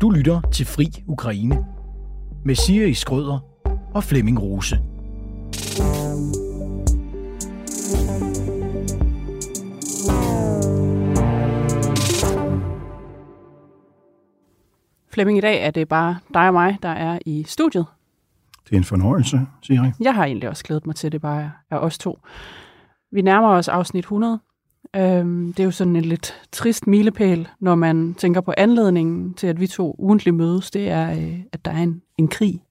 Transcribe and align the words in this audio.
Du 0.00 0.10
lytter 0.10 0.40
til 0.52 0.66
Fri 0.66 0.86
Ukraine 1.06 1.66
med 2.44 2.54
Siri 2.54 2.94
Skrøder 2.94 3.38
og 3.94 4.04
Flemming 4.04 4.42
Rose. 4.42 4.76
Flemming, 15.12 15.38
i 15.38 15.40
dag 15.40 15.62
er 15.66 15.70
det 15.70 15.88
bare 15.88 16.18
dig 16.34 16.46
og 16.46 16.52
mig, 16.52 16.78
der 16.82 16.88
er 16.88 17.18
i 17.26 17.44
studiet. 17.46 17.86
Det 18.64 18.72
er 18.72 18.76
en 18.76 18.84
fornøjelse, 18.84 19.40
Siri. 19.62 19.90
Jeg 20.00 20.14
har 20.14 20.24
egentlig 20.24 20.48
også 20.48 20.64
glædet 20.64 20.86
mig 20.86 20.96
til, 20.96 21.06
at 21.06 21.12
det 21.12 21.20
bare 21.20 21.52
er 21.70 21.78
os 21.78 21.98
to. 21.98 22.18
Vi 23.12 23.22
nærmer 23.22 23.48
os 23.48 23.68
afsnit 23.68 24.04
100. 24.04 24.40
Øhm, 24.96 25.52
det 25.52 25.60
er 25.60 25.64
jo 25.64 25.70
sådan 25.70 25.96
en 25.96 26.04
lidt 26.04 26.42
trist 26.52 26.86
milepæl, 26.86 27.48
når 27.60 27.74
man 27.74 28.14
tænker 28.14 28.40
på 28.40 28.54
anledningen 28.56 29.34
til, 29.34 29.46
at 29.46 29.60
vi 29.60 29.66
to 29.66 29.96
ugentligt 29.98 30.36
mødes. 30.36 30.70
Det 30.70 30.88
er, 30.88 31.10
øh, 31.10 31.40
at 31.52 31.64
der 31.64 31.70
er 31.70 31.82
en, 31.82 32.02
en 32.18 32.28
krig. 32.28 32.62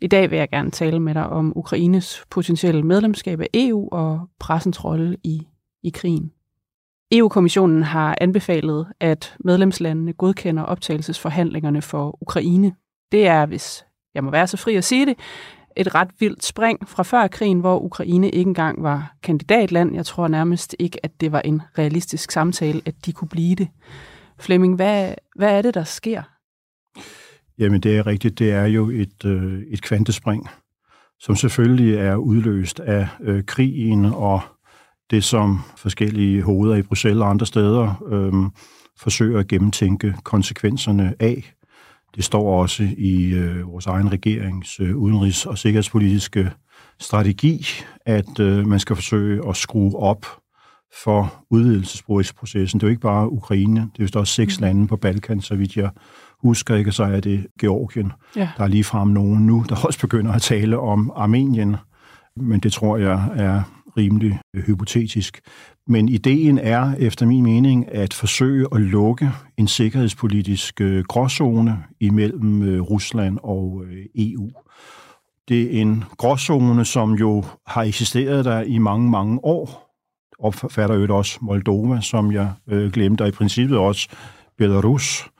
I 0.00 0.06
dag 0.06 0.30
vil 0.30 0.38
jeg 0.38 0.48
gerne 0.48 0.70
tale 0.70 1.00
med 1.00 1.14
dig 1.14 1.26
om 1.26 1.52
Ukraines 1.56 2.24
potentielle 2.30 2.82
medlemskab 2.82 3.40
af 3.40 3.48
EU 3.54 3.88
og 3.92 4.20
pressens 4.38 4.84
rolle 4.84 5.16
i, 5.24 5.46
i 5.82 5.90
krigen. 5.90 6.32
EU-kommissionen 7.12 7.82
har 7.82 8.18
anbefalet, 8.20 8.86
at 9.00 9.36
medlemslandene 9.40 10.12
godkender 10.12 10.62
optagelsesforhandlingerne 10.62 11.82
for 11.82 12.18
Ukraine. 12.22 12.74
Det 13.12 13.26
er, 13.26 13.46
hvis 13.46 13.84
jeg 14.14 14.24
må 14.24 14.30
være 14.30 14.46
så 14.46 14.56
fri 14.56 14.76
at 14.76 14.84
sige 14.84 15.06
det, 15.06 15.18
et 15.76 15.94
ret 15.94 16.08
vildt 16.18 16.44
spring 16.44 16.88
fra 16.88 17.02
før 17.02 17.26
krigen, 17.26 17.60
hvor 17.60 17.78
Ukraine 17.80 18.30
ikke 18.30 18.48
engang 18.48 18.82
var 18.82 19.14
kandidatland. 19.22 19.94
Jeg 19.94 20.06
tror 20.06 20.28
nærmest 20.28 20.76
ikke, 20.78 21.04
at 21.04 21.20
det 21.20 21.32
var 21.32 21.40
en 21.40 21.62
realistisk 21.78 22.30
samtale, 22.30 22.82
at 22.86 22.94
de 23.06 23.12
kunne 23.12 23.28
blive 23.28 23.54
det. 23.54 23.68
Flemming, 24.38 24.76
hvad, 24.76 25.14
hvad 25.36 25.58
er 25.58 25.62
det, 25.62 25.74
der 25.74 25.84
sker? 25.84 26.22
Jamen, 27.58 27.80
det 27.80 27.96
er 27.96 28.06
rigtigt. 28.06 28.38
Det 28.38 28.52
er 28.52 28.64
jo 28.64 28.90
et, 28.90 29.24
øh, 29.24 29.62
et 29.70 29.82
kvantespring, 29.82 30.48
som 31.20 31.36
selvfølgelig 31.36 31.94
er 31.94 32.16
udløst 32.16 32.80
af 32.80 33.08
øh, 33.20 33.44
krigen 33.44 34.04
og 34.04 34.40
det, 35.10 35.24
som 35.24 35.58
forskellige 35.76 36.42
hoveder 36.42 36.76
i 36.76 36.82
Bruxelles 36.82 37.22
og 37.22 37.30
andre 37.30 37.46
steder 37.46 38.02
øh, 38.06 38.50
forsøger 38.98 39.38
at 39.38 39.48
gennemtænke 39.48 40.14
konsekvenserne 40.24 41.14
af. 41.20 41.54
Det 42.16 42.24
står 42.24 42.60
også 42.60 42.88
i 42.98 43.30
øh, 43.30 43.72
vores 43.72 43.86
egen 43.86 44.12
regerings 44.12 44.80
øh, 44.80 44.96
udenrigs- 44.96 45.46
og 45.46 45.58
sikkerhedspolitiske 45.58 46.50
strategi, 46.98 47.66
at 48.06 48.40
øh, 48.40 48.66
man 48.66 48.78
skal 48.78 48.96
forsøge 48.96 49.48
at 49.48 49.56
skrue 49.56 49.96
op 49.96 50.26
for 51.04 51.44
udvidelsesprocessen. 51.50 52.80
Det 52.80 52.86
er 52.86 52.88
jo 52.88 52.90
ikke 52.90 53.00
bare 53.00 53.32
Ukraine, 53.32 53.80
det 53.96 54.02
er 54.02 54.10
jo 54.14 54.20
også 54.20 54.34
seks 54.34 54.60
mm. 54.60 54.62
lande 54.62 54.86
på 54.86 54.96
Balkan, 54.96 55.40
så 55.40 55.54
vidt 55.54 55.76
jeg 55.76 55.90
husker 56.42 56.76
ikke, 56.76 56.92
så 56.92 57.04
er 57.04 57.20
det 57.20 57.46
Georgien. 57.60 58.12
Ja. 58.36 58.48
Der 58.56 58.64
er 58.64 58.68
lige 58.68 58.84
frem 58.84 59.08
nogen 59.08 59.46
nu, 59.46 59.64
der 59.68 59.86
også 59.86 60.00
begynder 60.00 60.32
at 60.32 60.42
tale 60.42 60.78
om 60.78 61.12
Armenien, 61.16 61.76
men 62.36 62.60
det 62.60 62.72
tror 62.72 62.96
jeg 62.96 63.28
er 63.36 63.62
rimelig 63.96 64.40
øh, 64.54 64.62
hypotetisk. 64.62 65.40
Men 65.86 66.08
ideen 66.08 66.58
er, 66.58 66.94
efter 66.98 67.26
min 67.26 67.42
mening, 67.42 67.94
at 67.94 68.14
forsøge 68.14 68.66
at 68.72 68.80
lukke 68.80 69.30
en 69.56 69.68
sikkerhedspolitisk 69.68 70.80
øh, 70.80 71.04
gråzone 71.04 71.84
imellem 72.00 72.62
øh, 72.62 72.80
Rusland 72.80 73.38
og 73.42 73.84
EU. 74.14 74.50
Det 75.48 75.76
er 75.76 75.80
en 75.80 76.04
gråzone, 76.16 76.84
som 76.84 77.12
jo 77.12 77.44
har 77.66 77.82
eksisteret 77.82 78.44
der 78.44 78.60
i 78.60 78.78
mange, 78.78 79.10
mange 79.10 79.44
år. 79.44 79.90
Opfatter 80.38 80.96
jo 80.96 81.16
også 81.16 81.38
Moldova, 81.42 82.00
som 82.00 82.32
jeg 82.32 82.52
øh, 82.68 82.92
glemte, 82.92 83.22
og 83.22 83.28
i 83.28 83.30
princippet 83.30 83.78
også 83.78 84.08
Belarus. 84.58 85.30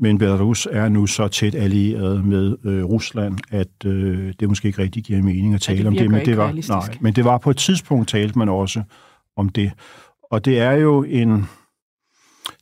Men 0.00 0.18
Belarus 0.18 0.68
er 0.70 0.88
nu 0.88 1.06
så 1.06 1.28
tæt 1.28 1.54
allieret 1.54 2.24
med 2.24 2.56
øh, 2.64 2.84
Rusland, 2.84 3.38
at 3.50 3.84
øh, 3.84 4.34
det 4.40 4.48
måske 4.48 4.68
ikke 4.68 4.82
rigtig 4.82 5.04
giver 5.04 5.22
mening 5.22 5.54
at 5.54 5.60
tale 5.60 5.76
ja, 5.76 5.80
det 5.80 5.88
om 5.88 5.94
det. 5.94 6.10
Men 6.10 6.26
det, 6.26 6.36
var, 6.36 6.52
nej, 6.68 6.98
men 7.00 7.14
det 7.14 7.24
var 7.24 7.38
på 7.38 7.50
et 7.50 7.56
tidspunkt, 7.56 8.08
talte 8.08 8.38
man 8.38 8.48
også 8.48 8.82
om 9.36 9.48
det. 9.48 9.72
Og 10.30 10.44
det 10.44 10.58
er 10.58 10.72
jo 10.72 11.02
en, 11.02 11.30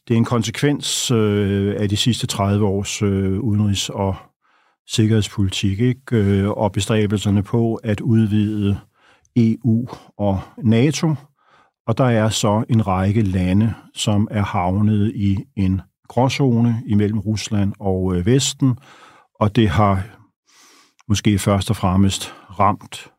det 0.09 0.15
er 0.15 0.19
en 0.19 0.25
konsekvens 0.25 1.11
øh, 1.11 1.75
af 1.79 1.89
de 1.89 1.97
sidste 1.97 2.27
30 2.27 2.67
års 2.67 3.03
øh, 3.03 3.39
udenrigs- 3.39 3.89
og 3.89 4.17
sikkerhedspolitik, 4.89 5.81
ikke? 5.81 6.17
Øh, 6.17 6.51
og 6.51 6.73
bestræbelserne 6.73 7.43
på 7.43 7.75
at 7.75 8.01
udvide 8.01 8.79
EU 9.37 9.89
og 10.19 10.41
NATO. 10.63 11.15
Og 11.87 11.99
der 11.99 12.05
er 12.05 12.29
så 12.29 12.65
en 12.69 12.87
række 12.87 13.23
lande, 13.23 13.75
som 13.95 14.29
er 14.31 14.43
havnet 14.43 15.13
i 15.15 15.39
en 15.57 15.81
gråzone 16.09 16.83
imellem 16.87 17.19
Rusland 17.19 17.73
og 17.79 18.17
øh, 18.17 18.27
Vesten, 18.27 18.79
og 19.41 19.57
det 19.57 19.69
har 19.69 20.05
måske 21.09 21.39
først 21.39 21.71
og 21.71 21.77
fremmest 21.77 22.35
ramt 22.59 23.13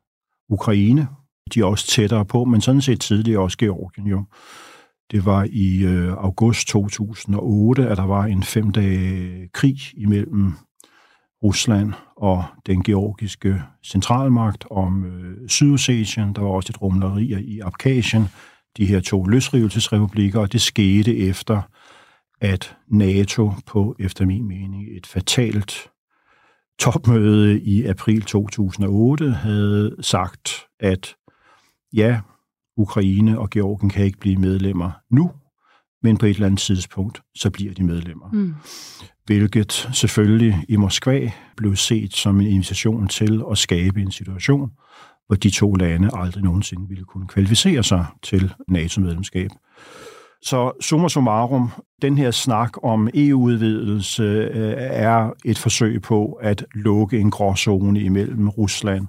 Ukraine. 0.50 1.08
De 1.54 1.60
er 1.60 1.66
også 1.66 1.88
tættere 1.88 2.26
på, 2.26 2.46
men 2.46 2.62
sådan 2.62 2.82
set 2.82 3.02
tidligere 3.02 3.42
også 3.42 3.58
Georgien 3.58 4.08
jo. 4.08 4.26
Det 5.12 5.26
var 5.26 5.48
i 5.52 5.84
øh, 5.84 6.12
august 6.12 6.68
2008, 6.68 7.88
at 7.88 7.98
der 7.98 8.06
var 8.06 8.26
en 8.26 8.44
femdage 8.44 9.50
krig 9.54 9.78
imellem 9.98 10.54
Rusland 11.44 11.94
og 12.18 12.44
den 12.68 12.84
georgiske 12.84 13.62
centralmagt 13.86 14.66
om 14.72 15.06
øh, 15.06 15.50
Sydossetien. 15.50 16.34
Der 16.34 16.42
var 16.42 16.50
også 16.50 16.72
et 16.72 16.82
rumleri 16.82 17.24
i 17.24 17.60
Abkhazien, 17.60 18.28
de 18.78 18.86
her 18.86 19.00
to 19.00 19.24
løsrivelsesrepublikker, 19.24 20.40
og 20.40 20.54
det 20.54 20.62
skete 20.62 21.18
efter 21.18 21.62
at 22.42 22.76
NATO 22.88 23.52
på, 23.66 23.96
efter 24.00 24.26
min 24.26 24.48
mening, 24.48 24.88
et 24.98 25.08
fatalt 25.08 25.90
topmøde 26.80 27.62
i 27.62 27.86
april 27.86 28.22
2008 28.22 29.32
havde 29.32 29.96
sagt, 30.02 30.52
at 30.80 31.16
ja, 31.94 32.22
Ukraine 32.78 33.40
og 33.40 33.50
Georgien 33.50 33.90
kan 33.90 34.06
ikke 34.06 34.20
blive 34.20 34.36
medlemmer 34.36 34.92
nu, 35.12 35.32
men 36.04 36.18
på 36.18 36.26
et 36.26 36.30
eller 36.30 36.46
andet 36.46 36.60
tidspunkt, 36.60 37.22
så 37.36 37.50
bliver 37.50 37.74
de 37.74 37.84
medlemmer. 37.84 38.30
Mm. 38.34 38.56
Hvilket 39.26 39.90
selvfølgelig 39.94 40.66
i 40.70 40.76
Moskva 40.76 41.32
blev 41.58 41.76
set 41.76 42.14
som 42.14 42.42
en 42.42 42.48
invitation 42.48 43.08
til 43.08 43.44
at 43.52 43.58
skabe 43.58 44.02
en 44.02 44.12
situation, 44.12 44.72
hvor 45.28 45.36
de 45.36 45.50
to 45.50 45.74
lande 45.74 46.10
aldrig 46.14 46.44
nogensinde 46.44 46.88
ville 46.90 47.06
kunne 47.06 47.28
kvalificere 47.28 47.84
sig 47.84 48.06
til 48.24 48.54
NATO-medlemskab. 48.68 49.50
Så 50.42 50.72
summa 50.82 51.08
summarum, 51.08 51.72
den 52.02 52.18
her 52.18 52.32
snak 52.32 52.84
om 52.84 53.10
EU-udvidelse 53.14 54.24
øh, 54.24 54.74
er 54.78 55.34
et 55.46 55.58
forsøg 55.58 56.02
på 56.02 56.32
at 56.42 56.66
lukke 56.74 57.20
en 57.20 57.32
gråzone 57.32 58.00
imellem 58.00 58.50
Rusland 58.50 59.08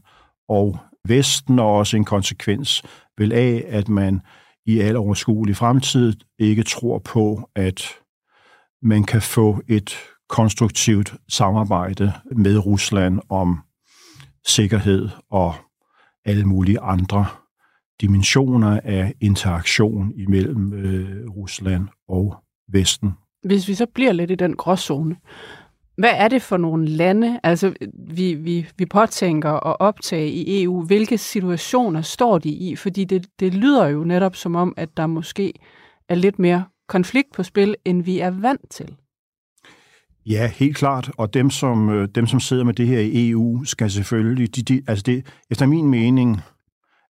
og 0.49 0.79
Vesten, 1.09 1.59
og 1.59 1.77
også 1.77 1.97
en 1.97 2.05
konsekvens 2.05 2.83
vel 3.19 3.33
af, 3.33 3.65
at 3.69 3.89
man 3.89 4.21
i 4.67 4.81
al 4.81 4.97
overskuelig 4.97 5.57
fremtid 5.57 6.15
ikke 6.39 6.63
tror 6.63 6.99
på, 6.99 7.51
at 7.57 7.83
man 8.83 9.05
kan 9.05 9.23
få 9.23 9.61
et 9.69 9.97
konstruktivt 10.29 11.15
samarbejde 11.29 12.13
med 12.37 12.59
Rusland 12.67 13.21
om 13.29 13.61
sikkerhed 14.47 15.09
og 15.31 15.55
alle 16.25 16.45
mulige 16.45 16.81
andre 16.81 17.27
dimensioner 18.01 18.81
af 18.85 19.15
interaktion 19.21 20.13
imellem 20.17 20.73
øh, 20.73 21.31
Rusland 21.31 21.89
og 22.09 22.37
Vesten. 22.73 23.11
Hvis 23.43 23.69
vi 23.69 23.75
så 23.75 23.87
bliver 23.95 24.13
lidt 24.13 24.31
i 24.31 24.35
den 24.35 24.57
gråzone, 24.57 25.17
hvad 25.97 26.11
er 26.15 26.29
det 26.29 26.43
for 26.43 26.57
nogle 26.57 26.89
lande, 26.89 27.41
altså 27.43 27.75
vi, 28.15 28.35
vi, 28.35 28.67
vi 28.77 28.87
påtænker 28.87 29.51
at 29.51 29.77
optage 29.81 30.29
i 30.29 30.63
EU, 30.63 30.83
hvilke 30.83 31.19
situationer 31.19 32.03
står 32.03 32.39
de 32.39 32.49
i? 32.49 32.77
Fordi 32.77 33.05
det, 33.05 33.27
det 33.41 33.55
lyder 33.55 33.87
jo 33.87 34.05
netop 34.05 34.37
som 34.37 34.55
om, 34.55 34.75
at 34.77 34.89
der 34.97 35.07
måske 35.07 35.53
er 36.09 36.15
lidt 36.15 36.39
mere 36.39 36.65
konflikt 36.89 37.33
på 37.35 37.43
spil, 37.43 37.77
end 37.85 38.03
vi 38.03 38.19
er 38.19 38.31
vant 38.31 38.71
til. 38.71 38.97
Ja, 40.27 40.51
helt 40.55 40.77
klart. 40.77 41.11
Og 41.19 41.35
dem, 41.35 41.51
som, 41.51 41.89
øh, 41.89 42.09
dem, 42.15 42.27
som 42.27 42.41
sidder 42.41 42.65
med 42.65 42.75
det 42.75 42.87
her 42.87 42.99
i 42.99 43.31
EU, 43.31 43.65
skal 43.65 43.91
selvfølgelig... 43.91 44.57
De, 44.57 44.63
de, 44.63 44.83
altså 44.87 45.03
det, 45.03 45.27
efter 45.51 45.67
min 45.67 45.89
mening 45.89 46.41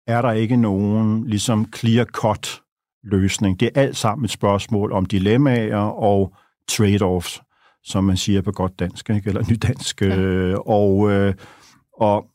er 0.07 0.21
der 0.21 0.31
ikke 0.31 0.57
nogen 0.57 1.27
ligesom 1.27 1.65
clear-cut 1.75 2.61
løsning. 3.03 3.59
Det 3.59 3.69
er 3.75 3.81
alt 3.81 3.97
sammen 3.97 4.25
et 4.25 4.31
spørgsmål 4.31 4.91
om 4.91 5.05
dilemmaer 5.05 5.77
og 5.77 6.33
trade-offs, 6.71 7.41
som 7.83 8.03
man 8.03 8.17
siger 8.17 8.41
på 8.41 8.51
godt 8.51 8.79
dansk, 8.79 9.09
ikke? 9.09 9.27
eller 9.27 9.43
nydansk. 9.49 10.01
Ja. 10.01 10.17
Øh, 10.17 10.57
og, 10.65 11.11
øh, 11.11 11.33
og, 11.93 12.25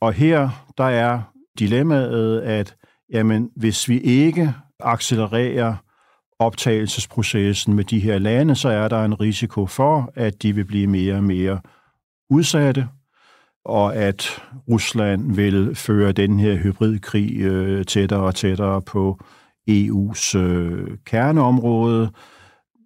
og 0.00 0.12
her, 0.12 0.48
der 0.78 0.84
er 0.84 1.22
dilemmaet, 1.58 2.40
at 2.40 2.76
jamen, 3.12 3.50
hvis 3.56 3.88
vi 3.88 4.00
ikke 4.00 4.54
accelererer 4.80 5.74
optagelsesprocessen 6.38 7.74
med 7.74 7.84
de 7.84 8.00
her 8.00 8.18
lande, 8.18 8.54
så 8.54 8.68
er 8.68 8.88
der 8.88 9.04
en 9.04 9.20
risiko 9.20 9.66
for, 9.66 10.12
at 10.14 10.42
de 10.42 10.54
vil 10.54 10.64
blive 10.64 10.86
mere 10.86 11.14
og 11.14 11.24
mere 11.24 11.60
udsatte, 12.30 12.88
og 13.64 13.96
at 13.96 14.42
Rusland 14.68 15.34
vil 15.34 15.74
føre 15.74 16.12
den 16.12 16.40
her 16.40 16.56
hybridkrig 16.56 17.40
øh, 17.40 17.84
tættere 17.84 18.20
og 18.20 18.34
tættere 18.34 18.82
på 18.82 19.18
EU's 19.70 20.38
øh, 20.38 20.96
kerneområde. 21.06 22.10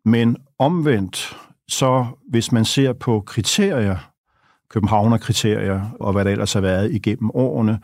Men 0.04 0.36
omvendt, 0.58 1.36
så 1.68 2.06
hvis 2.30 2.52
man 2.52 2.64
ser 2.64 2.92
på 2.92 3.20
kriterier, 3.26 3.96
Københavner-kriterier 4.70 5.96
og 6.00 6.12
hvad 6.12 6.24
der 6.24 6.30
ellers 6.30 6.52
har 6.52 6.60
været 6.60 6.92
igennem 6.92 7.30
årene, 7.34 7.80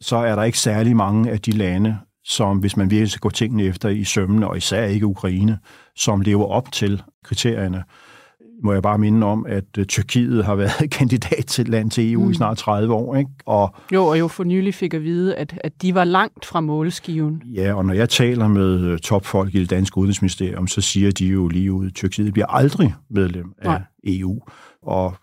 så 0.00 0.16
er 0.16 0.34
der 0.36 0.42
ikke 0.42 0.58
særlig 0.58 0.96
mange 0.96 1.30
af 1.30 1.40
de 1.40 1.50
lande, 1.50 1.98
som 2.24 2.58
hvis 2.58 2.76
man 2.76 2.90
virkelig 2.90 3.10
skal 3.10 3.20
gå 3.20 3.30
tingene 3.30 3.62
efter 3.62 3.88
i 3.88 4.04
sømmene, 4.04 4.48
og 4.48 4.56
især 4.56 4.84
ikke 4.84 5.06
Ukraine, 5.06 5.58
som 5.96 6.20
lever 6.20 6.46
op 6.46 6.72
til 6.72 7.02
kriterierne 7.24 7.84
må 8.62 8.72
jeg 8.72 8.82
bare 8.82 8.98
minde 8.98 9.26
om, 9.26 9.46
at 9.48 9.78
uh, 9.78 9.84
Tyrkiet 9.84 10.44
har 10.44 10.54
været 10.54 10.90
kandidat 10.98 11.46
til 11.46 11.68
land 11.68 11.90
til 11.90 12.12
EU 12.12 12.24
mm. 12.24 12.30
i 12.30 12.34
snart 12.34 12.58
30 12.58 12.94
år. 12.94 13.16
Ikke? 13.16 13.30
Og, 13.46 13.74
jo, 13.92 14.06
og 14.06 14.18
jo 14.18 14.28
for 14.28 14.44
nylig 14.44 14.74
fik 14.74 14.94
at 14.94 15.02
vide, 15.02 15.36
at, 15.36 15.58
at 15.64 15.82
de 15.82 15.94
var 15.94 16.04
langt 16.04 16.44
fra 16.44 16.60
målskiven. 16.60 17.42
Ja, 17.54 17.74
og 17.74 17.84
når 17.84 17.94
jeg 17.94 18.08
taler 18.08 18.48
med 18.48 18.92
uh, 18.92 18.98
topfolk 18.98 19.54
i 19.54 19.60
det 19.60 19.70
danske 19.70 19.98
udenrigsministerium, 19.98 20.66
så 20.66 20.80
siger 20.80 21.10
de 21.10 21.26
jo 21.26 21.48
lige 21.48 21.72
ud, 21.72 21.86
at 21.86 21.94
Tyrkiet 21.94 22.32
bliver 22.32 22.46
aldrig 22.46 22.94
medlem 23.10 23.52
af 23.58 23.68
Nej. 23.68 23.82
EU. 24.04 24.40
Og 24.82 25.14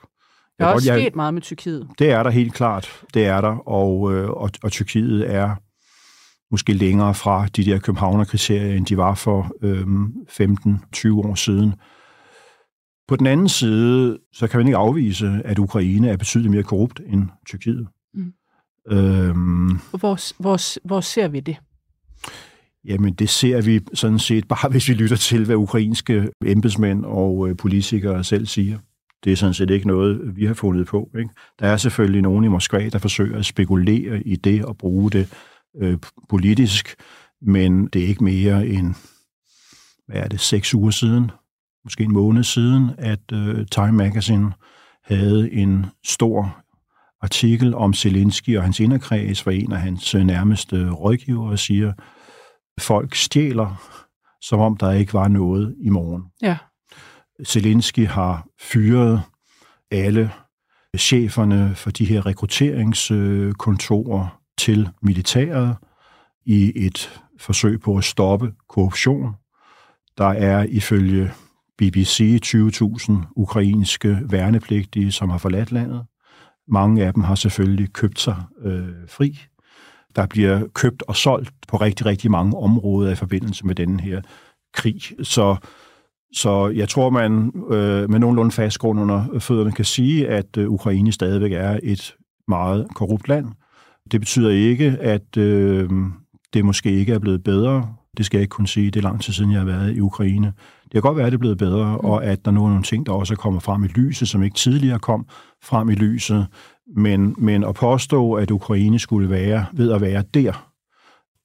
der 0.60 0.66
er 0.66 0.74
også 0.74 0.92
godt, 0.92 1.02
sket 1.02 1.16
meget 1.16 1.34
med 1.34 1.42
Tyrkiet. 1.42 1.88
Det 2.00 2.12
er 2.12 2.24
der 2.24 2.30
helt 2.30 2.54
klart. 2.54 2.90
Det 3.14 3.26
er 3.26 3.42
der, 3.42 3.68
og, 3.68 4.14
øh, 4.14 4.30
og, 4.30 4.50
og 4.64 4.72
Tyrkiet 4.72 5.36
er 5.36 5.56
måske 6.52 6.74
længere 6.74 7.14
fra 7.14 7.48
de 7.56 7.66
der 7.66 7.80
Københavner-kriterier, 7.80 8.76
end 8.78 8.86
de 8.86 8.98
var 8.98 9.16
for 9.16 9.52
øhm, 9.64 10.14
15-20 10.30 11.12
år 11.12 11.36
siden. 11.36 11.74
På 13.12 13.16
den 13.16 13.28
anden 13.28 13.50
side, 13.50 14.20
så 14.34 14.48
kan 14.48 14.60
man 14.60 14.68
ikke 14.68 14.78
afvise, 14.78 15.42
at 15.46 15.60
Ukraine 15.60 16.10
er 16.10 16.18
betydeligt 16.18 16.52
mere 16.52 16.64
korrupt 16.64 17.02
end 17.08 17.30
Tyrkiet. 17.48 17.88
Mm. 18.14 18.34
Øhm, 18.92 19.80
hvor, 20.00 20.42
hvor, 20.42 20.88
hvor 20.88 21.02
ser 21.02 21.28
vi 21.28 21.40
det? 21.40 21.58
Jamen, 22.86 23.14
det 23.14 23.30
ser 23.30 23.62
vi 23.62 23.80
sådan 23.94 24.20
set 24.20 24.48
bare, 24.48 24.70
hvis 24.70 24.90
vi 24.90 24.94
lytter 24.94 25.16
til, 25.16 25.46
hvad 25.46 25.56
ukrainske 25.56 26.30
embedsmænd 26.46 27.06
og 27.06 27.50
øh, 27.50 27.58
politikere 27.58 28.24
selv 28.24 28.46
siger. 28.46 28.80
Det 29.24 29.32
er 29.32 29.36
sådan 29.36 29.54
set 29.54 29.70
ikke 29.70 29.88
noget, 29.88 30.36
vi 30.36 30.46
har 30.46 30.54
fundet 30.54 30.88
på. 30.88 31.10
Ikke? 31.20 31.30
Der 31.60 31.68
er 31.68 31.78
selvfølgelig 31.78 32.22
nogen 32.22 32.46
i 32.46 32.48
Moskva, 32.48 32.90
der 32.90 33.00
forsøger 33.00 33.38
at 33.38 33.46
spekulere 33.46 34.22
i 34.22 34.36
det 34.36 34.66
og 34.66 34.78
bruge 34.78 35.12
det 35.12 35.34
øh, 35.82 35.98
politisk, 36.30 36.96
men 37.42 37.88
det 37.88 38.04
er 38.04 38.08
ikke 38.08 38.24
mere 38.24 38.68
end, 38.68 38.96
hvad 40.08 40.22
er 40.22 40.28
det, 40.28 40.40
seks 40.40 40.74
uger 40.74 40.92
siden, 40.92 41.32
måske 41.84 42.04
en 42.04 42.14
måned 42.14 42.44
siden, 42.44 42.92
at 42.98 43.32
uh, 43.34 43.66
Time 43.72 43.92
Magazine 43.92 44.54
havde 45.04 45.54
en 45.54 45.86
stor 46.06 46.62
artikel 47.22 47.76
om 47.76 47.94
Zelensky 47.94 48.58
og 48.58 48.64
hans 48.64 48.80
inderkreds, 48.80 49.42
hvor 49.42 49.52
en 49.52 49.72
af 49.72 49.80
hans 49.80 50.16
øh, 50.16 50.24
nærmeste 50.24 50.90
rådgivere 50.90 51.58
siger, 51.58 51.94
folk 52.80 53.16
stjæler, 53.16 53.76
som 54.42 54.60
om 54.60 54.78
der 54.78 54.92
ikke 54.92 55.14
var 55.14 55.28
noget 55.28 55.76
i 55.82 55.90
morgen. 55.90 56.24
Ja. 56.42 56.58
Zelensky 57.46 58.08
har 58.08 58.46
fyret 58.60 59.22
alle 59.92 60.32
cheferne 60.98 61.76
for 61.76 61.92
de 61.92 62.06
her 62.06 62.26
rekrutteringskontorer 62.26 64.40
til 64.58 64.90
militæret 65.02 65.76
i 66.46 66.72
et 66.76 67.22
forsøg 67.40 67.82
på 67.82 67.98
at 67.98 68.04
stoppe 68.04 68.54
korruption. 68.70 69.36
Der 70.18 70.28
er 70.28 70.64
ifølge 70.64 71.32
BBC 71.82 72.40
20.000 72.46 73.14
ukrainske 73.36 74.20
værnepligtige, 74.30 75.12
som 75.12 75.30
har 75.30 75.38
forladt 75.38 75.72
landet. 75.72 76.06
Mange 76.68 77.06
af 77.06 77.14
dem 77.14 77.24
har 77.24 77.36
selvfølgelig 77.36 77.94
købt 77.94 78.20
sig 78.20 78.36
øh, 78.64 78.88
fri. 79.08 79.40
Der 80.16 80.26
bliver 80.26 80.68
købt 80.74 81.04
og 81.08 81.16
solgt 81.16 81.54
på 81.68 81.78
rigtig, 81.78 82.06
rigtig 82.06 82.32
mange 82.32 82.58
områder 82.58 83.12
i 83.12 83.16
forbindelse 83.16 83.66
med 83.66 83.76
denne 83.76 84.02
her 84.02 84.22
krig. 84.74 85.02
Så, 85.24 85.56
så 86.34 86.68
jeg 86.68 86.90
tror, 86.90 87.10
man 87.10 87.52
øh, 87.72 88.10
med 88.10 88.20
nogenlunde 88.20 88.52
fast 88.52 88.80
grund 88.80 89.00
under 89.00 89.40
fødderne 89.40 89.72
kan 89.72 89.86
sige, 89.86 90.28
at 90.28 90.58
øh, 90.58 90.70
Ukraine 90.70 91.12
stadigvæk 91.12 91.52
er 91.52 91.80
et 91.84 92.16
meget 92.48 92.88
korrupt 92.96 93.28
land. 93.28 93.48
Det 94.12 94.22
betyder 94.22 94.50
ikke, 94.50 94.98
at 95.00 95.38
øh, 95.38 95.90
det 96.54 96.66
måske 96.66 96.92
ikke 96.92 97.14
er 97.14 97.20
blevet 97.20 97.44
bedre. 97.44 97.96
Det 98.18 98.26
skal 98.26 98.38
jeg 98.38 98.42
ikke 98.42 98.52
kunne 98.52 98.68
sige. 98.68 98.92
Det 98.92 99.00
er 99.00 99.04
lang 99.04 99.22
tid 99.22 99.34
siden, 99.34 99.52
jeg 99.52 99.60
har 99.60 99.66
været 99.66 99.96
i 99.96 100.00
Ukraine. 100.00 100.54
Det 100.84 100.92
kan 100.92 101.02
godt 101.02 101.18
være, 101.18 101.26
at 101.26 101.32
det 101.32 101.38
er 101.38 101.40
blevet 101.40 101.58
bedre, 101.58 101.98
mm. 101.98 102.06
og 102.10 102.26
at 102.26 102.46
der 102.46 102.52
nu 102.52 102.66
er 102.66 102.70
nogle 102.70 102.84
ting, 102.84 103.06
der 103.06 103.12
også 103.12 103.34
er 103.34 103.38
kommet 103.38 103.64
frem 103.64 103.84
i 103.84 103.88
lyset, 103.88 104.28
som 104.28 104.44
ikke 104.44 104.56
tidligere 104.56 105.00
kom 105.00 105.26
frem 105.64 105.90
i 105.90 105.96
lyset. 105.96 106.48
Men, 106.96 107.36
men 107.38 107.64
at 107.64 107.76
påstå, 107.76 108.34
at 108.34 108.52
Ukraine 108.52 109.00
skulle 109.00 109.30
være 109.30 109.66
ved 109.74 109.92
at 109.92 110.02
være 110.02 110.24
der, 110.34 110.72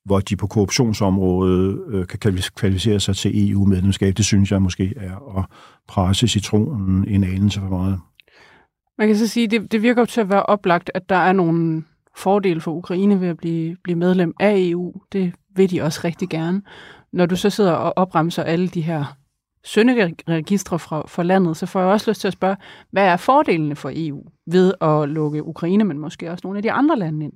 hvor 0.05 0.21
de 0.21 0.37
på 0.37 0.47
korruptionsområdet 0.47 1.83
øh, 1.89 2.07
kan 2.07 2.19
kvalificere 2.57 3.01
sig 3.01 3.17
til 3.17 3.51
EU-medlemskab, 3.51 4.17
det 4.17 4.25
synes 4.25 4.53
jeg 4.53 4.63
måske 4.63 4.95
er 4.97 5.39
at 5.39 5.45
presse 5.89 6.29
citronen 6.29 7.09
en 7.09 7.25
anelse 7.25 7.61
for 7.61 7.69
meget. 7.69 8.01
Man 8.99 9.09
kan 9.09 9.17
så 9.17 9.27
sige, 9.29 9.49
det, 9.49 9.73
det 9.73 9.83
virker 9.83 10.05
til 10.05 10.21
at 10.21 10.29
være 10.29 10.43
oplagt, 10.43 10.91
at 10.95 11.09
der 11.09 11.17
er 11.17 11.33
nogle 11.33 11.85
fordele 12.17 12.61
for 12.61 12.73
Ukraine 12.73 13.21
ved 13.21 13.29
at 13.29 13.37
blive, 13.37 13.77
blive 13.85 13.99
medlem 13.99 14.35
af 14.41 14.55
EU. 14.59 14.95
Det 15.13 15.33
vil 15.57 15.71
de 15.71 15.83
også 15.83 16.01
rigtig 16.05 16.29
gerne. 16.29 16.63
Når 17.13 17.27
du 17.27 17.37
så 17.37 17.51
sidder 17.51 17.73
og 17.73 17.93
opremser 17.97 18.43
alle 18.43 18.69
de 18.69 18.81
her 18.81 19.17
sønderegistre 19.65 20.79
fra, 20.79 21.03
for 21.07 21.23
landet, 21.23 21.57
så 21.57 21.67
får 21.67 21.81
jeg 21.81 21.89
også 21.89 22.11
lyst 22.11 22.21
til 22.21 22.29
at 22.29 22.33
spørge, 22.33 22.57
hvad 22.91 23.07
er 23.07 23.17
fordelene 23.17 23.77
for 23.77 23.91
EU 23.95 24.25
ved 24.47 24.75
at 24.81 25.09
lukke 25.09 25.45
Ukraine, 25.45 25.85
men 25.85 25.99
måske 25.99 26.31
også 26.31 26.41
nogle 26.45 26.59
af 26.59 26.63
de 26.63 26.73
andre 26.73 26.99
lande 26.99 27.25
ind? 27.25 27.33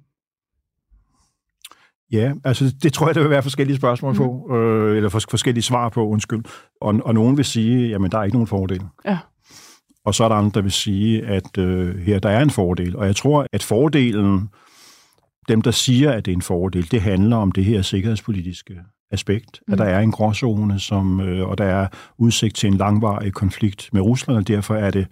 Ja, 2.12 2.32
altså 2.44 2.75
det 2.82 2.93
tror 2.93 3.06
jeg, 3.06 3.14
der 3.14 3.20
vil 3.20 3.31
være 3.31 3.43
forskellige 3.43 3.76
spørgsmål 3.76 4.14
på, 4.14 4.46
mm. 4.49 4.55
øh, 4.55 4.96
eller 4.96 5.08
forskellige 5.08 5.62
svar 5.62 5.88
på, 5.88 6.08
undskyld. 6.08 6.44
Og, 6.81 7.00
og 7.05 7.14
nogen 7.14 7.37
vil 7.37 7.44
sige, 7.44 7.88
jamen 7.88 8.11
der 8.11 8.19
er 8.19 8.25
ikke 8.25 8.37
nogen 8.37 8.46
fordel. 8.46 8.82
Ja. 9.05 9.19
Og 10.05 10.14
så 10.14 10.25
er 10.25 10.28
der 10.28 10.37
andre, 10.37 10.50
der 10.55 10.62
vil 10.62 10.72
sige, 10.72 11.26
at 11.26 11.58
øh, 11.58 11.99
her 11.99 12.19
der 12.19 12.28
er 12.28 12.43
en 12.43 12.50
fordel. 12.50 12.96
Og 12.96 13.06
jeg 13.06 13.17
tror, 13.17 13.46
at 13.52 13.62
fordelen, 13.62 14.49
dem 15.50 15.62
der 15.62 15.70
siger, 15.70 16.12
at 16.12 16.26
det 16.26 16.32
er 16.32 16.37
en 16.37 16.43
fordel, 16.43 16.91
det 16.91 17.00
handler 17.00 17.37
om 17.37 17.52
det 17.52 17.64
her 17.64 17.82
sikkerhedspolitiske 17.82 18.75
aspekt, 19.11 19.61
mm. 19.67 19.73
at 19.73 19.79
der 19.79 19.85
er 19.85 20.00
en 20.00 20.11
gråzone, 20.11 20.81
som, 20.81 21.20
øh, 21.20 21.49
og 21.49 21.58
der 21.58 21.64
er 21.64 21.87
udsigt 22.19 22.56
til 22.56 22.67
en 22.67 22.76
langvarig 22.76 23.32
konflikt 23.32 23.88
med 23.93 24.00
Rusland, 24.00 24.38
og 24.38 24.49
derfor 24.49 24.75
er 24.75 24.91
det, 24.91 25.06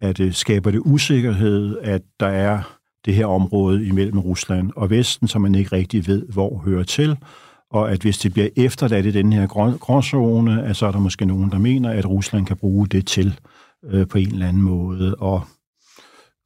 at 0.00 0.18
det 0.18 0.36
skaber 0.36 0.70
det 0.70 0.82
usikkerhed, 0.84 1.78
at 1.82 2.02
der 2.20 2.28
er 2.28 2.62
det 3.04 3.14
her 3.14 3.26
område 3.26 3.86
imellem 3.86 4.18
Rusland 4.18 4.70
og 4.76 4.90
Vesten, 4.90 5.28
som 5.28 5.42
man 5.42 5.54
ikke 5.54 5.72
rigtig 5.72 6.06
ved, 6.06 6.26
hvor 6.28 6.58
hører 6.64 6.82
til, 6.82 7.16
og 7.70 7.92
at 7.92 8.02
hvis 8.02 8.18
det 8.18 8.32
bliver 8.32 8.48
efterladt 8.56 9.06
i 9.06 9.10
den 9.10 9.32
her 9.32 9.46
gråzone, 9.78 10.62
at 10.62 10.76
så 10.76 10.86
er 10.86 10.92
der 10.92 10.98
måske 10.98 11.26
nogen, 11.26 11.50
der 11.50 11.58
mener, 11.58 11.90
at 11.90 12.08
Rusland 12.08 12.46
kan 12.46 12.56
bruge 12.56 12.86
det 12.86 13.06
til 13.06 13.38
øh, 13.84 14.06
på 14.08 14.18
en 14.18 14.32
eller 14.32 14.48
anden 14.48 14.62
måde 14.62 15.16
at 15.22 15.40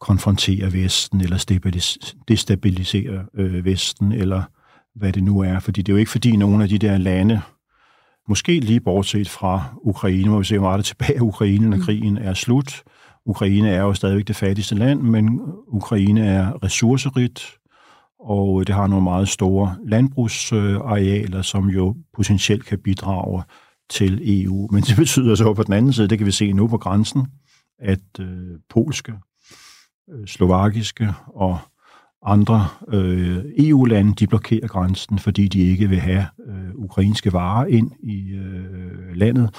konfrontere 0.01 0.73
Vesten, 0.73 1.21
eller 1.21 1.97
destabilisere 2.29 3.25
øh, 3.35 3.65
Vesten, 3.65 4.13
eller 4.13 4.43
hvad 4.95 5.13
det 5.13 5.25
nu 5.25 5.41
er. 5.41 5.59
Fordi 5.59 5.83
det 5.83 5.93
er 5.93 5.95
jo 5.95 5.99
ikke 5.99 6.11
fordi 6.11 6.37
nogle 6.37 6.63
af 6.63 6.69
de 6.69 6.79
der 6.79 6.99
lande, 6.99 7.41
måske 8.29 8.61
lige 8.61 8.81
bortset 8.81 9.29
fra 9.29 9.75
Ukraine, 9.83 10.31
må 10.31 10.39
vi 10.39 10.45
se, 10.45 10.59
hvor 10.59 10.69
meget 10.69 10.79
det 10.79 10.87
tilbage 10.87 11.17
af 11.17 11.21
Ukraine, 11.21 11.71
når 11.71 11.77
mm. 11.77 11.83
krigen 11.83 12.19
er 12.19 12.35
slut. 12.35 12.83
Ukraine 13.27 13.71
er 13.71 13.81
jo 13.81 13.95
stadigvæk 13.95 14.29
det 14.29 14.37
fattigste 14.37 14.75
land, 14.75 15.01
men 15.01 15.41
Ukraine 15.69 16.27
er 16.27 16.65
ressourcerigt, 16.65 17.59
og 18.21 18.67
det 18.67 18.75
har 18.75 18.87
nogle 18.87 19.05
meget 19.05 19.29
store 19.29 19.77
landbrugsarealer, 19.87 21.43
som 21.43 21.69
jo 21.69 21.97
potentielt 22.17 22.65
kan 22.65 22.79
bidrage 22.79 23.43
til 23.91 24.43
EU. 24.43 24.69
Men 24.73 24.83
det 24.83 24.97
betyder 24.97 25.35
så 25.35 25.55
på 25.55 25.63
den 25.63 25.73
anden 25.73 25.93
side, 25.93 26.09
det 26.09 26.19
kan 26.19 26.27
vi 26.27 26.33
se 26.33 26.53
nu 26.53 26.67
på 26.67 26.79
grænsen, 26.79 27.27
at 27.79 28.21
øh, 28.21 28.59
polske, 28.71 29.13
øh, 29.13 29.19
Øh, 30.11 30.27
slovakiske 30.27 31.09
og 31.27 31.59
andre 32.27 32.69
øh, 32.89 33.45
EU-lande, 33.59 34.15
de 34.15 34.27
blokerer 34.27 34.67
grænsen, 34.67 35.19
fordi 35.19 35.49
de 35.49 35.61
ikke 35.61 35.89
vil 35.89 36.01
have 36.01 36.27
øh, 36.49 36.75
ukrainske 36.75 37.33
varer 37.33 37.67
ind 37.67 37.91
i 38.03 38.33
øh, 38.33 39.17
landet. 39.17 39.51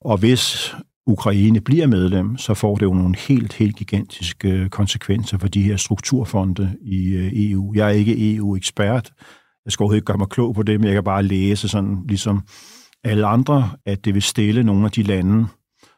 Og 0.00 0.18
hvis 0.18 0.74
Ukraine 1.06 1.60
bliver 1.60 1.86
medlem, 1.86 2.36
så 2.36 2.54
får 2.54 2.76
det 2.76 2.82
jo 2.82 2.94
nogle 2.94 3.16
helt, 3.18 3.52
helt 3.52 3.76
gigantiske 3.76 4.68
konsekvenser 4.68 5.38
for 5.38 5.48
de 5.48 5.62
her 5.62 5.76
strukturfonde 5.76 6.76
i 6.82 7.08
øh, 7.08 7.30
EU. 7.34 7.72
Jeg 7.74 7.86
er 7.86 7.92
ikke 7.92 8.34
EU-ekspert. 8.34 9.12
Jeg 9.64 9.72
skal 9.72 9.84
overhovedet 9.84 9.98
ikke 9.98 10.06
gøre 10.06 10.18
mig 10.18 10.28
klog 10.28 10.54
på 10.54 10.62
det, 10.62 10.80
men 10.80 10.86
jeg 10.86 10.94
kan 10.94 11.04
bare 11.04 11.22
læse 11.22 11.68
sådan, 11.68 12.04
ligesom 12.08 12.42
alle 13.04 13.26
andre, 13.26 13.70
at 13.86 14.04
det 14.04 14.14
vil 14.14 14.22
stille 14.22 14.62
nogle 14.62 14.84
af 14.84 14.90
de 14.90 15.02
lande, 15.02 15.46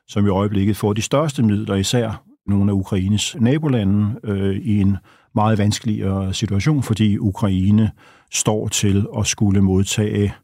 som 0.09 0.27
i 0.27 0.29
øjeblikket 0.29 0.77
får 0.77 0.93
de 0.93 1.03
største 1.03 1.43
midler, 1.43 1.75
især 1.75 2.25
nogle 2.47 2.71
af 2.71 2.75
Ukraines 2.75 3.37
nabolande, 3.41 4.21
øh, 4.25 4.57
i 4.57 4.81
en 4.81 4.97
meget 5.35 5.59
vanskeligere 5.59 6.35
situation, 6.35 6.83
fordi 6.83 7.19
Ukraine 7.19 7.91
står 8.33 8.69
til 8.69 9.07
at 9.19 9.27
skulle 9.27 9.63
modtage 9.63 10.35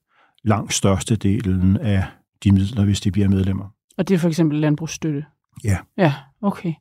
langt 0.45 0.75
størstedelen 0.75 1.77
af 1.77 2.05
de 2.45 2.53
midler, 2.53 2.85
hvis 2.85 3.01
de 3.01 3.11
bliver 3.11 3.29
medlemmer. 3.29 3.75
Og 3.99 4.09
det 4.09 4.15
er 4.15 4.19
for 4.19 4.29
eksempel 4.29 4.61
landbrugsstøtte? 4.61 5.25
Ja. 5.65 5.79
Ja, 5.97 6.15
okay. 6.43 6.73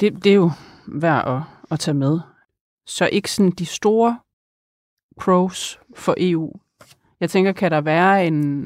Det, 0.00 0.24
det 0.24 0.30
er 0.30 0.36
jo 0.36 0.50
værd 0.88 1.28
at, 1.28 1.42
at 1.70 1.80
tage 1.80 1.94
med. 1.94 2.20
Så 2.86 3.08
ikke 3.12 3.30
sådan 3.30 3.50
de 3.50 3.66
store 3.66 4.18
pros 5.20 5.78
for 5.96 6.14
EU. 6.18 6.52
Jeg 7.20 7.30
tænker, 7.30 7.52
kan 7.52 7.70
der 7.70 7.80
være 7.80 8.26
en, 8.26 8.64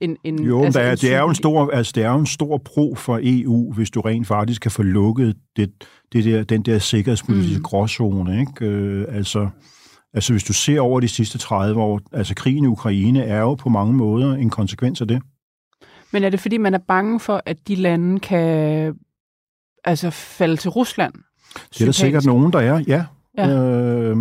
en... 0.00 0.16
en 0.24 0.42
jo, 0.42 0.64
altså 0.64 0.80
der 0.80 0.86
er, 0.86 0.92
en 0.92 0.98
det, 0.98 1.14
er 1.14 1.20
jo 1.20 1.28
en 1.28 1.34
stor, 1.34 1.70
altså, 1.70 1.92
det 1.94 2.04
er 2.04 2.10
jo 2.10 2.18
en 2.18 2.26
stor 2.26 2.58
pro 2.58 2.94
for 2.94 3.20
EU, 3.22 3.72
hvis 3.72 3.90
du 3.90 4.00
rent 4.00 4.26
faktisk 4.26 4.62
kan 4.62 4.70
få 4.70 4.82
lukket 4.82 5.36
det, 5.56 5.72
det 6.12 6.24
der, 6.24 6.44
den 6.44 6.62
der 6.62 6.78
sikkerhedspolitiske 6.78 7.58
mm. 7.58 7.62
gråzone. 7.62 8.40
Ikke? 8.40 8.66
Øh, 8.66 9.06
altså, 9.08 9.48
altså, 10.14 10.32
hvis 10.32 10.44
du 10.44 10.52
ser 10.52 10.80
over 10.80 11.00
de 11.00 11.08
sidste 11.08 11.38
30 11.38 11.80
år, 11.80 12.00
altså 12.12 12.34
krigen 12.34 12.64
i 12.64 12.66
Ukraine 12.66 13.24
er 13.24 13.40
jo 13.40 13.54
på 13.54 13.68
mange 13.68 13.94
måder 13.94 14.34
en 14.34 14.50
konsekvens 14.50 15.00
af 15.00 15.08
det. 15.08 15.22
Men 16.12 16.24
er 16.24 16.30
det 16.30 16.40
fordi, 16.40 16.56
man 16.56 16.74
er 16.74 16.78
bange 16.88 17.20
for, 17.20 17.42
at 17.46 17.68
de 17.68 17.74
lande 17.74 18.20
kan 18.20 18.94
altså 19.84 20.10
falde 20.10 20.56
til 20.56 20.70
Rusland? 20.70 21.12
Det 21.74 21.80
er 21.80 21.84
der 21.84 21.92
sikkert 21.92 22.24
nogen, 22.24 22.52
der 22.52 22.58
er, 22.58 22.82
ja. 22.86 23.04
Ja. 23.38 23.48
Øh, 23.48 24.16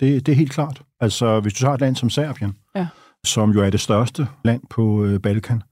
det, 0.00 0.26
det 0.26 0.32
er 0.32 0.36
helt 0.36 0.52
klart. 0.52 0.82
Altså, 1.00 1.40
hvis 1.40 1.52
du 1.52 1.58
tager 1.58 1.74
et 1.74 1.80
land 1.80 1.96
som 1.96 2.10
Serbien, 2.10 2.56
Ja. 2.76 2.86
Som 3.26 3.50
jo 3.50 3.62
er 3.62 3.70
det 3.70 3.80
største 3.80 4.26
land 4.44 4.62
på 4.70 5.04
øh, 5.04 5.20
Balkan, 5.20 5.62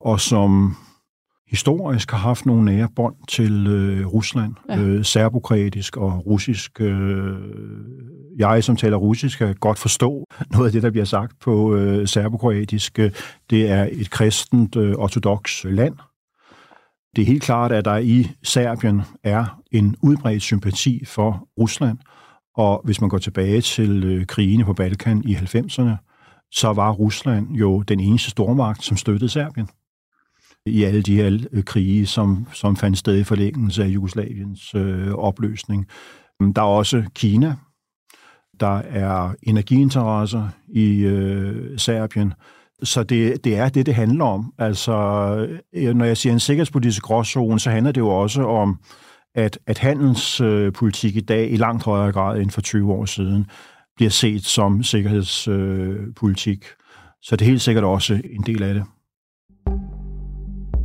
og 0.00 0.20
som 0.20 0.76
historisk 1.50 2.10
har 2.10 2.18
haft 2.18 2.46
nogle 2.46 2.64
nære 2.64 2.88
bånd 2.96 3.14
til 3.28 3.66
øh, 3.66 4.06
Rusland, 4.06 4.54
Ja. 4.68 4.78
øh, 4.80 5.04
serbokroatisk 5.04 5.96
og 5.96 6.26
russisk. 6.26 6.80
Øh, 6.80 7.36
jeg, 8.38 8.64
som 8.64 8.76
taler 8.76 8.96
russisk, 8.96 9.38
kan 9.38 9.54
godt 9.60 9.78
forstå 9.78 10.24
noget 10.52 10.66
af 10.66 10.72
det, 10.72 10.82
der 10.82 10.90
bliver 10.90 11.04
sagt 11.04 11.32
på 11.40 11.74
øh, 11.74 12.08
serbokroatisk. 12.08 12.96
Det 13.50 13.70
er 13.70 13.88
et 13.92 14.10
kristent, 14.10 14.76
øh, 14.76 14.94
ortodox 14.94 15.64
land. 15.64 15.94
Det 17.16 17.22
er 17.22 17.26
helt 17.26 17.42
klart, 17.42 17.72
at 17.72 17.84
der 17.84 17.96
i 17.96 18.30
Serbien 18.42 19.02
er 19.24 19.60
en 19.72 19.96
udbredt 20.02 20.42
sympati 20.42 21.04
for 21.04 21.48
Rusland, 21.58 21.98
og 22.56 22.80
hvis 22.84 23.00
man 23.00 23.10
går 23.10 23.18
tilbage 23.18 23.60
til 23.60 24.04
øh, 24.04 24.26
krigene 24.26 24.64
på 24.64 24.74
Balkan 24.74 25.22
i 25.26 25.34
90'erne, 25.34 26.05
så 26.52 26.72
var 26.72 26.92
Rusland 26.92 27.52
jo 27.52 27.82
den 27.82 28.00
eneste 28.00 28.30
stormagt, 28.30 28.84
som 28.84 28.96
støttede 28.96 29.28
Serbien 29.28 29.68
i 30.66 30.84
alle 30.84 31.02
de 31.02 31.16
her 31.16 31.46
øh, 31.52 31.64
krige, 31.64 32.06
som, 32.06 32.46
som 32.52 32.76
fandt 32.76 32.98
sted 32.98 33.18
i 33.18 33.24
forlængelse 33.24 33.84
af 33.84 33.88
Jugoslaviens 33.88 34.74
øh, 34.74 35.12
opløsning. 35.12 35.86
Der 36.40 36.62
er 36.62 36.66
også 36.66 37.02
Kina. 37.14 37.54
Der 38.60 38.76
er 38.78 39.34
energiinteresser 39.42 40.48
i 40.68 41.00
øh, 41.00 41.78
Serbien. 41.78 42.32
Så 42.82 43.02
det, 43.02 43.44
det 43.44 43.56
er 43.56 43.68
det, 43.68 43.86
det 43.86 43.94
handler 43.94 44.24
om. 44.24 44.52
Altså, 44.58 44.92
øh, 45.74 45.94
når 45.94 46.04
jeg 46.04 46.16
siger 46.16 46.32
en 46.32 46.40
sikkerhedspolitisk 46.40 47.02
gråzone, 47.02 47.60
så 47.60 47.70
handler 47.70 47.92
det 47.92 48.00
jo 48.00 48.08
også 48.08 48.46
om, 48.46 48.80
at, 49.34 49.58
at 49.66 49.78
handelspolitik 49.78 51.14
øh, 51.14 51.16
i 51.16 51.20
dag 51.20 51.52
i 51.52 51.56
langt 51.56 51.84
højere 51.84 52.12
grad 52.12 52.40
end 52.40 52.50
for 52.50 52.60
20 52.60 52.92
år 52.92 53.04
siden 53.04 53.46
bliver 53.96 54.10
set 54.10 54.44
som 54.44 54.82
sikkerhedspolitik. 54.82 56.64
Så 57.22 57.36
det 57.36 57.44
er 57.44 57.46
helt 57.50 57.62
sikkert 57.62 57.84
også 57.84 58.14
en 58.14 58.42
del 58.46 58.62
af 58.62 58.74
det. 58.74 58.84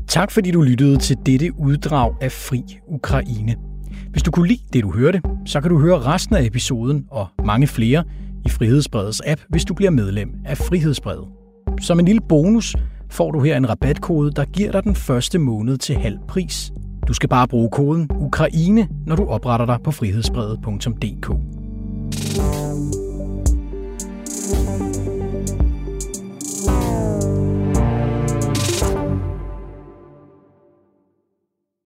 Tak 0.07 0.31
fordi 0.31 0.51
du 0.51 0.61
lyttede 0.61 0.97
til 0.97 1.17
dette 1.25 1.59
uddrag 1.59 2.15
af 2.21 2.31
Fri 2.31 2.63
Ukraine. 2.87 3.55
Hvis 4.11 4.23
du 4.23 4.31
kunne 4.31 4.47
lide 4.47 4.63
det, 4.73 4.83
du 4.83 4.91
hørte, 4.91 5.21
så 5.45 5.61
kan 5.61 5.69
du 5.69 5.79
høre 5.79 5.99
resten 5.99 6.35
af 6.35 6.43
episoden 6.43 7.05
og 7.11 7.27
mange 7.45 7.67
flere 7.67 8.03
i 8.45 8.49
Frihedsbredets 8.49 9.21
app, 9.25 9.41
hvis 9.49 9.65
du 9.65 9.73
bliver 9.73 9.91
medlem 9.91 10.29
af 10.45 10.57
Frihedsbredet. 10.57 11.27
Som 11.81 11.99
en 11.99 12.05
lille 12.05 12.21
bonus 12.29 12.75
får 13.09 13.31
du 13.31 13.39
her 13.39 13.57
en 13.57 13.69
rabatkode, 13.69 14.31
der 14.31 14.45
giver 14.45 14.71
dig 14.71 14.83
den 14.83 14.95
første 14.95 15.39
måned 15.39 15.77
til 15.77 15.95
halv 15.95 16.17
pris. 16.27 16.71
Du 17.07 17.13
skal 17.13 17.29
bare 17.29 17.47
bruge 17.47 17.69
koden 17.71 18.09
Ukraine, 18.19 18.87
når 19.07 19.15
du 19.15 19.25
opretter 19.25 19.65
dig 19.65 19.77
på 19.83 19.91
frihedsbredet.dk. 19.91 21.60